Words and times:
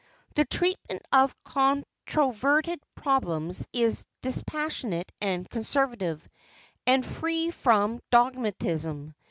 The 0.33 0.45
treatment 0.45 1.03
of 1.11 1.35
controverted 1.43 2.81
problems 2.95 3.67
is 3.71 4.07
dispassionate 4.23 5.11
and 5.21 5.47
conservative, 5.47 6.27
and 6.87 7.05
free 7.05 7.51
from 7.51 8.01
dogmatism. 8.09 9.13